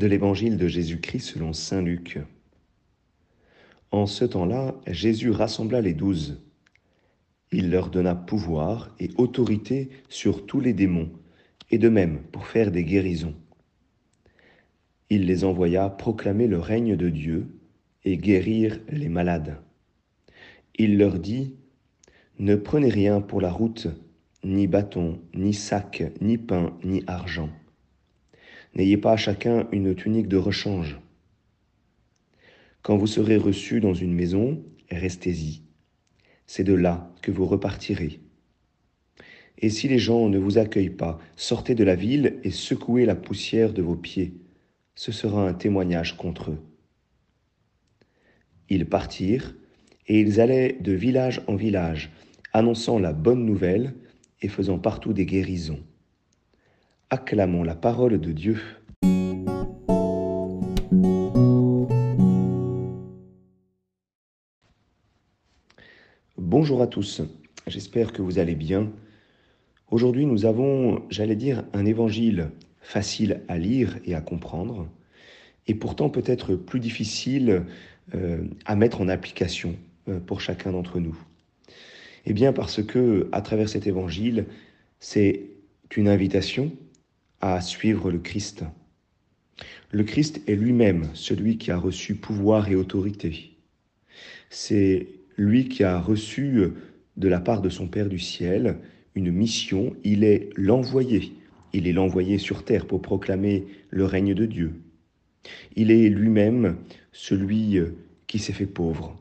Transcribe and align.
de 0.00 0.06
l'évangile 0.06 0.56
de 0.56 0.66
Jésus-Christ 0.66 1.20
selon 1.20 1.52
Saint 1.52 1.82
Luc. 1.82 2.18
En 3.90 4.06
ce 4.06 4.24
temps-là, 4.24 4.74
Jésus 4.86 5.30
rassembla 5.30 5.82
les 5.82 5.92
douze. 5.92 6.42
Il 7.52 7.70
leur 7.70 7.90
donna 7.90 8.14
pouvoir 8.14 8.94
et 8.98 9.10
autorité 9.18 9.90
sur 10.08 10.46
tous 10.46 10.60
les 10.60 10.72
démons, 10.72 11.10
et 11.70 11.76
de 11.76 11.90
même 11.90 12.22
pour 12.32 12.46
faire 12.46 12.70
des 12.70 12.82
guérisons. 12.82 13.34
Il 15.10 15.26
les 15.26 15.44
envoya 15.44 15.90
proclamer 15.90 16.46
le 16.46 16.58
règne 16.58 16.96
de 16.96 17.10
Dieu 17.10 17.48
et 18.04 18.16
guérir 18.16 18.80
les 18.88 19.10
malades. 19.10 19.60
Il 20.76 20.96
leur 20.96 21.18
dit, 21.18 21.56
Ne 22.38 22.56
prenez 22.56 22.88
rien 22.88 23.20
pour 23.20 23.42
la 23.42 23.52
route, 23.52 23.88
ni 24.44 24.66
bâton, 24.66 25.20
ni 25.34 25.52
sac, 25.52 26.02
ni 26.22 26.38
pain, 26.38 26.74
ni 26.84 27.04
argent. 27.06 27.50
N'ayez 28.74 28.96
pas 28.96 29.16
chacun 29.16 29.66
une 29.72 29.94
tunique 29.94 30.28
de 30.28 30.36
rechange. 30.36 31.00
Quand 32.82 32.96
vous 32.96 33.06
serez 33.06 33.36
reçus 33.36 33.80
dans 33.80 33.94
une 33.94 34.14
maison, 34.14 34.62
restez-y. 34.90 35.62
C'est 36.46 36.64
de 36.64 36.74
là 36.74 37.12
que 37.22 37.30
vous 37.30 37.46
repartirez. 37.46 38.20
Et 39.58 39.68
si 39.68 39.88
les 39.88 39.98
gens 39.98 40.28
ne 40.28 40.38
vous 40.38 40.58
accueillent 40.58 40.88
pas, 40.88 41.18
sortez 41.36 41.74
de 41.74 41.84
la 41.84 41.94
ville 41.94 42.38
et 42.44 42.50
secouez 42.50 43.04
la 43.04 43.14
poussière 43.14 43.72
de 43.72 43.82
vos 43.82 43.96
pieds. 43.96 44.34
Ce 44.94 45.12
sera 45.12 45.46
un 45.46 45.52
témoignage 45.52 46.16
contre 46.16 46.52
eux. 46.52 46.62
Ils 48.68 48.86
partirent, 48.86 49.54
et 50.06 50.20
ils 50.20 50.40
allaient 50.40 50.78
de 50.80 50.92
village 50.92 51.42
en 51.46 51.56
village, 51.56 52.10
annonçant 52.52 52.98
la 52.98 53.12
bonne 53.12 53.44
nouvelle 53.44 53.94
et 54.42 54.48
faisant 54.48 54.78
partout 54.78 55.12
des 55.12 55.26
guérisons. 55.26 55.84
Acclamons 57.12 57.64
la 57.64 57.74
parole 57.74 58.20
de 58.20 58.30
Dieu. 58.30 58.60
Bonjour 66.38 66.80
à 66.82 66.86
tous, 66.86 67.22
j'espère 67.66 68.12
que 68.12 68.22
vous 68.22 68.38
allez 68.38 68.54
bien. 68.54 68.92
Aujourd'hui 69.90 70.24
nous 70.24 70.44
avons, 70.44 71.02
j'allais 71.10 71.34
dire, 71.34 71.64
un 71.72 71.84
évangile 71.84 72.52
facile 72.80 73.40
à 73.48 73.58
lire 73.58 73.98
et 74.04 74.14
à 74.14 74.20
comprendre, 74.20 74.88
et 75.66 75.74
pourtant 75.74 76.10
peut-être 76.10 76.54
plus 76.54 76.78
difficile 76.78 77.64
euh, 78.14 78.44
à 78.66 78.76
mettre 78.76 79.00
en 79.00 79.08
application 79.08 79.74
euh, 80.08 80.20
pour 80.20 80.40
chacun 80.40 80.70
d'entre 80.70 81.00
nous. 81.00 81.18
Eh 82.24 82.32
bien 82.32 82.52
parce 82.52 82.84
que 82.84 83.28
à 83.32 83.42
travers 83.42 83.68
cet 83.68 83.88
évangile, 83.88 84.46
c'est 85.00 85.48
une 85.96 86.06
invitation 86.06 86.70
à 87.40 87.60
suivre 87.60 88.10
le 88.10 88.18
Christ. 88.18 88.64
Le 89.90 90.04
Christ 90.04 90.42
est 90.46 90.54
lui-même 90.54 91.08
celui 91.14 91.58
qui 91.58 91.70
a 91.70 91.76
reçu 91.76 92.14
pouvoir 92.14 92.68
et 92.68 92.76
autorité. 92.76 93.56
C'est 94.50 95.08
lui 95.36 95.68
qui 95.68 95.84
a 95.84 95.98
reçu 95.98 96.62
de 97.16 97.28
la 97.28 97.40
part 97.40 97.62
de 97.62 97.68
son 97.68 97.88
Père 97.88 98.08
du 98.08 98.18
ciel 98.18 98.78
une 99.14 99.32
mission, 99.32 99.96
il 100.04 100.24
est 100.24 100.50
l'envoyé. 100.56 101.32
Il 101.72 101.86
est 101.86 101.92
l'envoyé 101.92 102.38
sur 102.38 102.64
terre 102.64 102.86
pour 102.86 103.02
proclamer 103.02 103.66
le 103.90 104.04
règne 104.04 104.34
de 104.34 104.46
Dieu. 104.46 104.72
Il 105.76 105.90
est 105.90 106.08
lui-même 106.08 106.76
celui 107.12 107.78
euh, 107.78 107.96
qui 108.26 108.38
s'est 108.38 108.52
fait 108.52 108.66
pauvre, 108.66 109.16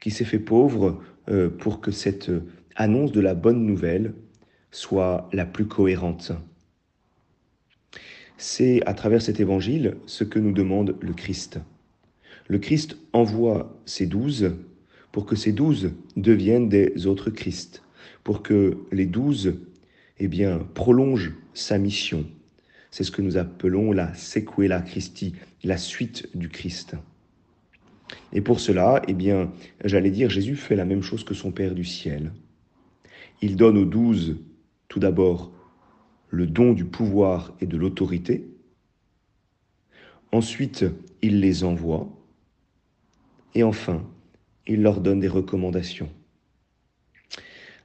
qui 0.00 0.10
s'est 0.10 0.24
fait 0.24 0.38
pauvre 0.38 1.02
euh, 1.28 1.48
pour 1.48 1.80
que 1.80 1.90
cette 1.90 2.30
annonce 2.76 3.12
de 3.12 3.20
la 3.20 3.34
bonne 3.34 3.64
nouvelle 3.64 4.14
soit 4.70 5.28
la 5.32 5.46
plus 5.46 5.66
cohérente. 5.66 6.32
C'est 8.36 8.82
à 8.86 8.94
travers 8.94 9.22
cet 9.22 9.40
évangile 9.40 9.96
ce 10.06 10.24
que 10.24 10.38
nous 10.38 10.52
demande 10.52 10.96
le 11.00 11.12
Christ. 11.12 11.60
Le 12.48 12.58
Christ 12.58 12.96
envoie 13.12 13.80
ses 13.86 14.06
douze 14.06 14.52
pour 15.12 15.26
que 15.26 15.36
ces 15.36 15.52
douze 15.52 15.92
deviennent 16.16 16.68
des 16.68 17.06
autres 17.06 17.30
Christ, 17.30 17.82
pour 18.24 18.42
que 18.42 18.78
les 18.90 19.06
douze 19.06 19.54
eh 20.18 20.28
bien, 20.28 20.58
prolongent 20.74 21.32
sa 21.54 21.78
mission, 21.78 22.26
c'est 22.90 23.04
ce 23.04 23.10
que 23.10 23.22
nous 23.22 23.36
appelons 23.36 23.90
la 23.90 24.14
sequela 24.14 24.80
Christi, 24.80 25.34
la 25.64 25.76
suite 25.76 26.28
du 26.36 26.48
Christ. 26.48 26.94
Et 28.32 28.40
pour 28.40 28.60
cela, 28.60 29.02
eh 29.08 29.14
bien, 29.14 29.52
j'allais 29.84 30.10
dire, 30.12 30.30
Jésus 30.30 30.54
fait 30.54 30.76
la 30.76 30.84
même 30.84 31.02
chose 31.02 31.24
que 31.24 31.34
son 31.34 31.50
Père 31.50 31.74
du 31.74 31.84
ciel. 31.84 32.32
Il 33.42 33.56
donne 33.56 33.78
aux 33.78 33.84
douze, 33.84 34.36
tout 34.88 35.00
d'abord, 35.00 35.50
le 36.34 36.46
don 36.46 36.72
du 36.72 36.84
pouvoir 36.84 37.54
et 37.60 37.66
de 37.66 37.76
l'autorité. 37.76 38.46
Ensuite, 40.32 40.84
il 41.22 41.40
les 41.40 41.62
envoie. 41.62 42.08
Et 43.54 43.62
enfin, 43.62 44.04
il 44.66 44.82
leur 44.82 45.00
donne 45.00 45.20
des 45.20 45.28
recommandations. 45.28 46.10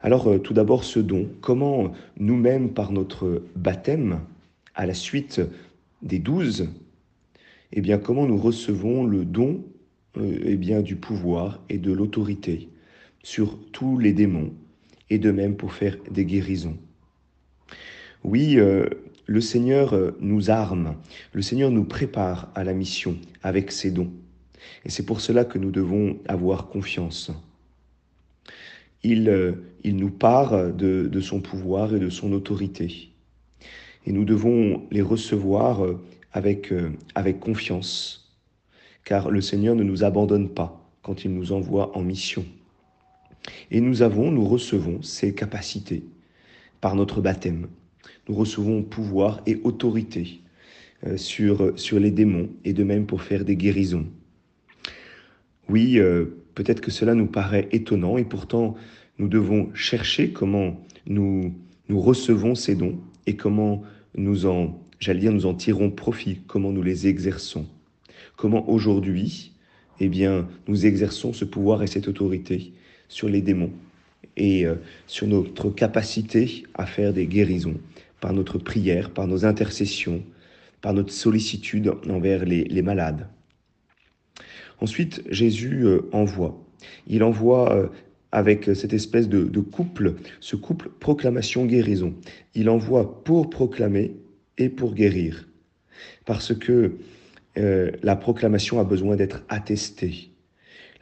Alors, 0.02 0.28
euh, 0.28 0.40
tout 0.40 0.54
d'abord, 0.54 0.84
ce 0.84 1.00
don, 1.00 1.30
comment 1.42 1.92
nous-mêmes, 2.18 2.74
par 2.74 2.92
notre 2.92 3.44
baptême, 3.56 4.22
à 4.74 4.88
la 4.88 4.96
suite 4.96 5.42
des 6.02 6.20
douze, 6.20 6.70
eh 7.72 7.82
bien, 7.82 8.00
comment 8.00 8.26
nous 8.26 8.38
recevons 8.38 9.04
le 9.04 9.26
don 9.26 9.64
euh, 10.18 10.40
eh 10.44 10.56
bien, 10.56 10.82
du 10.82 10.96
pouvoir 10.96 11.62
et 11.70 11.78
de 11.78 11.92
l'autorité 11.92 12.70
sur 13.22 13.59
tous 13.72 14.00
les 14.00 14.14
démons, 14.14 14.54
et 15.12 15.20
de 15.20 15.30
même 15.30 15.56
pour 15.56 15.74
faire 15.74 15.98
des 16.09 16.26
guérisons. 16.26 16.78
Oui, 18.24 18.57
euh, 18.57 18.85
le 19.25 19.41
Seigneur 19.41 19.94
euh, 19.94 20.18
nous 20.19 20.50
arme, 20.50 20.96
le 21.34 21.41
Seigneur 21.41 21.72
nous 21.72 21.85
prépare 21.85 22.52
à 22.56 22.63
la 22.63 22.74
mission 22.74 23.18
avec 23.44 23.72
ses 23.72 23.91
dons. 23.91 24.12
Et 24.85 24.90
c'est 24.90 25.06
pour 25.06 25.22
cela 25.22 25.46
que 25.46 25.57
nous 25.57 25.72
devons 25.72 26.18
avoir 26.28 26.68
confiance. 26.68 27.31
Il, 29.03 29.56
il 29.85 29.96
nous 29.96 30.09
part 30.09 30.74
de, 30.74 31.08
de 31.08 31.22
son 31.22 31.40
pouvoir 31.40 31.96
et 31.96 32.00
de 32.00 32.09
son 32.09 32.34
autorité 32.34 33.09
et 34.06 34.12
nous 34.12 34.25
devons 34.25 34.88
les 34.91 35.02
recevoir 35.02 35.85
euh, 35.85 36.02
avec, 36.31 36.72
euh, 36.72 36.91
avec 37.16 37.40
confiance, 37.40 38.34
car 39.03 39.29
le 39.29 39.41
Seigneur 39.41 39.75
ne 39.75 39.84
nous 39.84 40.03
abandonne 40.03 40.50
pas 40.50 40.90
quand 41.02 41.25
il 41.25 41.34
nous 41.34 41.52
envoie 41.52 41.96
en 41.97 42.02
mission. 42.02 42.46
Et 43.72 43.81
nous 43.81 44.02
avons, 44.02 44.31
nous 44.31 44.46
recevons 44.46 45.02
ces 45.02 45.34
capacités 45.34 46.03
par 46.81 46.96
notre 46.96 47.22
baptême. 47.22 47.68
Nous 48.28 48.36
recevons 48.36 48.84
pouvoir 48.84 49.42
et 49.46 49.60
autorité 49.64 50.42
euh, 51.06 51.18
sur, 51.18 51.74
sur 51.78 52.00
les 52.00 52.12
démons 52.12 52.50
et 52.66 52.74
de 52.74 52.84
même 52.84 53.06
pour 53.06 53.22
faire 53.22 53.46
des 53.46 53.56
guérisons. 53.56 54.08
Oui, 55.70 56.00
peut-être 56.56 56.82
que 56.82 56.90
cela 56.90 57.14
nous 57.14 57.28
paraît 57.28 57.70
étonnant 57.72 58.18
et 58.18 58.26
pourtant 58.26 58.76
nous 59.20 59.28
devons 59.28 59.70
chercher 59.76 60.32
comment 60.32 60.84
nous, 61.06 61.54
nous 61.90 62.02
recevons 62.02 62.56
ces 62.56 62.76
dons 62.76 62.98
et 63.28 63.36
comment 63.36 63.84
nous 64.16 64.46
en, 64.46 64.80
j'allais 65.00 65.20
dire, 65.20 65.32
nous 65.32 65.46
en 65.46 65.54
tirons 65.54 65.92
profit, 65.92 66.40
comment 66.48 66.72
nous 66.72 66.82
les 66.82 67.08
exerçons. 67.08 67.68
Comment 68.36 68.70
aujourd'hui, 68.70 69.54
eh 70.00 70.08
bien, 70.08 70.48
nous 70.68 70.86
exerçons 70.86 71.34
ce 71.34 71.46
pouvoir 71.46 71.84
et 71.84 71.88
cette 71.88 72.08
autorité 72.08 72.74
sur 73.09 73.30
les 73.30 73.42
démons 73.42 73.72
et 74.40 74.66
euh, 74.66 74.76
sur 75.06 75.28
notre 75.28 75.70
capacité 75.70 76.64
à 76.74 76.86
faire 76.88 77.14
des 77.14 77.28
guérisons 77.28 77.80
par 78.20 78.34
notre 78.34 78.58
prière, 78.58 79.12
par 79.12 79.28
nos 79.28 79.46
intercessions, 79.46 80.24
par 80.82 80.94
notre 80.94 81.12
sollicitude 81.12 81.94
envers 82.10 82.46
les, 82.46 82.82
malades. 82.82 83.28
Ensuite, 84.80 85.22
Jésus 85.30 85.86
euh, 85.86 86.10
envoie. 86.14 86.58
Il 87.08 87.24
envoie 87.24 87.74
euh, 87.74 87.88
avec 88.32 88.66
cette 88.76 88.94
espèce 88.94 89.28
de, 89.28 89.60
couple, 89.60 90.16
ce 90.40 90.56
couple 90.56 90.90
proclamation-guérison. 91.00 92.16
Il 92.56 92.70
envoie 92.70 93.24
pour 93.24 93.50
proclamer 93.50 94.16
et 94.58 94.70
pour 94.70 94.94
guérir. 94.94 95.47
Parce 96.26 96.56
que 96.56 96.96
la 97.56 98.16
proclamation 98.16 98.80
a 98.80 98.85
besoin 98.85 99.18
d'être 99.18 99.44
attestée. 99.50 100.32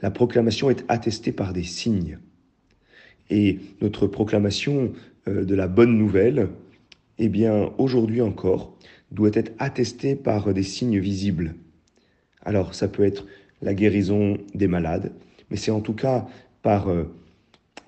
La 0.01 0.09
proclamation 0.09 0.71
est 0.71 0.85
attestée 0.87 1.31
par 1.31 1.53
des 1.53 1.63
signes. 1.63 2.17
Et 3.29 3.59
notre 3.81 4.07
proclamation 4.07 4.93
euh, 5.27 5.43
de 5.43 5.55
la 5.55 5.67
bonne 5.67 5.97
nouvelle, 5.97 6.49
eh 7.19 7.29
bien, 7.29 7.71
aujourd'hui 7.77 8.21
encore, 8.21 8.77
doit 9.11 9.31
être 9.33 9.51
attestée 9.59 10.15
par 10.15 10.53
des 10.53 10.63
signes 10.63 10.99
visibles. 10.99 11.55
Alors, 12.43 12.75
ça 12.75 12.87
peut 12.87 13.03
être 13.03 13.25
la 13.61 13.73
guérison 13.73 14.37
des 14.53 14.67
malades, 14.67 15.11
mais 15.49 15.57
c'est 15.57 15.71
en 15.71 15.81
tout 15.81 15.93
cas 15.93 16.27
par, 16.61 16.89
euh, 16.89 17.03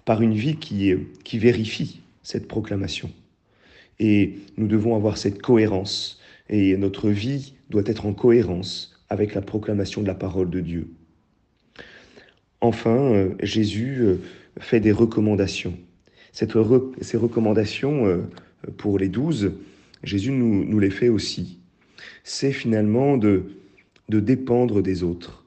par 0.06 0.22
une 0.22 0.34
vie 0.34 0.56
qui, 0.56 0.94
qui 1.24 1.38
vérifie 1.38 2.02
cette 2.24 2.48
proclamation. 2.48 3.12
Et 4.00 4.36
nous 4.58 4.68
devons 4.68 4.96
avoir 4.96 5.18
cette 5.18 5.42
cohérence, 5.42 6.20
et 6.50 6.78
notre 6.78 7.10
vie 7.10 7.54
doit 7.70 7.84
être 7.86 8.06
en 8.06 8.14
cohérence 8.14 9.00
avec 9.10 9.34
la 9.34 9.42
proclamation 9.42 10.02
de 10.02 10.08
la 10.08 10.16
parole 10.16 10.50
de 10.50 10.62
Dieu. 10.62 10.90
Enfin, 12.62 13.14
euh, 13.14 13.30
Jésus 13.42 13.98
euh, 14.02 14.16
fait 14.60 14.80
des 14.80 14.92
recommandations. 14.92 15.78
Ces 16.32 17.18
recommandations 17.18 18.22
pour 18.78 19.00
les 19.00 19.10
douze, 19.10 19.52
Jésus 20.04 20.32
nous, 20.32 20.80
les 20.80 20.90
fait 20.90 21.10
aussi. 21.10 21.60
c'est 22.24 22.52
finalement 22.52 23.18
de, 23.18 23.44
dépendre 24.08 24.82
des 24.82 25.04
autres. 25.04 25.46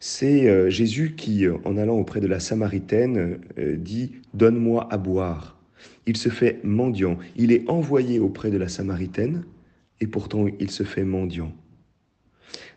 C'est 0.00 0.48
euh, 0.48 0.70
Jésus 0.70 1.14
qui, 1.16 1.46
en 1.48 1.76
allant 1.76 1.96
auprès 1.96 2.20
de 2.20 2.26
la 2.26 2.40
Samaritaine, 2.40 3.40
euh, 3.58 3.76
dit⁇ 3.76 4.06
Donne-moi 4.34 4.86
à 4.92 4.98
boire⁇ 4.98 5.58
Il 6.06 6.16
se 6.16 6.28
fait 6.28 6.60
mendiant. 6.62 7.18
Il 7.36 7.52
est 7.52 7.68
envoyé 7.68 8.20
auprès 8.20 8.50
de 8.50 8.58
la 8.58 8.68
Samaritaine 8.68 9.44
et 10.00 10.06
pourtant 10.06 10.46
il 10.60 10.70
se 10.70 10.82
fait 10.82 11.04
mendiant. 11.04 11.52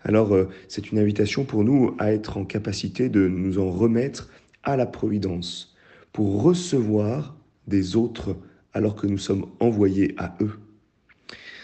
Alors 0.04 0.34
euh, 0.34 0.50
c'est 0.68 0.92
une 0.92 1.00
invitation 1.00 1.46
pour 1.46 1.64
nous 1.64 1.96
à 2.00 2.12
être 2.12 2.38
en 2.38 2.46
capacité 2.46 3.10
de 3.10 3.28
nous 3.28 3.60
en 3.60 3.70
remettre 3.70 4.30
à 4.64 4.76
la 4.76 4.86
Providence 4.86 5.76
pour 6.12 6.42
recevoir 6.42 7.36
des 7.68 7.96
autres 7.96 8.36
alors 8.74 8.96
que 8.96 9.08
nous 9.08 9.18
sommes 9.18 9.46
envoyés 9.60 10.14
à 10.18 10.36
eux. 10.42 10.60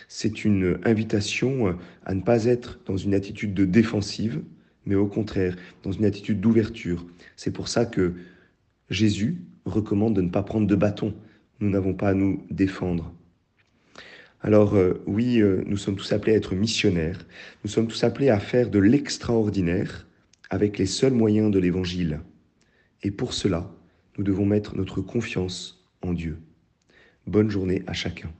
C'est 0.08 0.46
une 0.46 0.80
invitation 0.86 1.78
à 2.06 2.14
ne 2.14 2.22
pas 2.22 2.46
être 2.46 2.80
dans 2.86 2.96
une 2.96 3.14
attitude 3.14 3.54
de 3.54 3.66
défensive, 3.66 4.42
mais 4.86 4.96
au 4.96 5.08
contraire, 5.08 5.58
dans 5.84 5.92
une 5.92 6.06
attitude 6.06 6.40
d'ouverture. 6.40 7.06
C'est 7.36 7.52
pour 7.52 7.68
ça 7.68 7.86
que 7.86 8.14
Jésus 8.90 9.44
recommande 9.66 10.16
de 10.16 10.22
ne 10.22 10.30
pas 10.30 10.44
prendre 10.44 10.66
de 10.66 10.76
bâton. 10.76 11.14
Nous 11.60 11.70
n'avons 11.70 11.94
pas 11.94 12.10
à 12.10 12.14
nous 12.14 12.46
défendre. 12.50 13.14
Alors 14.42 14.76
euh, 14.76 15.02
oui, 15.08 15.42
euh, 15.42 15.64
nous 15.66 15.78
sommes 15.78 15.96
tous 15.96 16.12
appelés 16.12 16.34
à 16.34 16.38
être 16.38 16.56
missionnaires, 16.56 17.26
nous 17.64 17.70
sommes 17.70 17.88
tous 17.88 18.04
appelés 18.04 18.30
à 18.30 18.40
faire 18.40 18.70
de 18.70 18.80
l'extraordinaire 18.80 20.08
avec 20.50 20.78
les 20.78 20.86
seuls 20.86 21.14
moyens 21.14 21.52
de 21.52 21.60
l'Évangile. 21.60 22.22
Et 23.04 23.12
pour 23.12 23.34
cela, 23.34 23.72
nous 24.18 24.24
devons 24.24 24.46
mettre 24.46 24.76
notre 24.76 25.02
confiance 25.02 25.86
en 26.02 26.14
Dieu. 26.14 26.40
Bonne 27.26 27.50
journée 27.50 27.84
à 27.88 27.94
chacun. 27.94 28.32